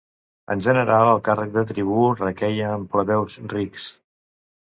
En 0.53 0.61
general 0.67 1.09
el 1.09 1.19
càrrec 1.27 1.51
de 1.57 1.63
tribú 1.71 2.07
requeia 2.21 2.71
en 2.79 2.87
plebeus 2.95 3.37
rics. 3.53 3.87